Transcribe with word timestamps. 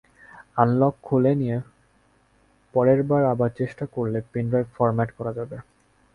Unlock 0.57 0.93
খুলে 1.03 1.31
নিয়ে 1.35 1.57
পরেরবার 2.73 3.21
আবার 3.25 3.49
চেষ্টা 3.59 3.85
করলে 3.95 4.19
পেনড্রাইভ 4.31 4.67
ফরম্যাট 4.75 5.09
করা 5.17 5.31
যাবে। 5.33 5.57